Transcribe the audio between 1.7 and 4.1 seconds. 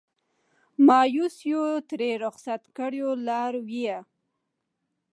ترې رخصت کړو لارویه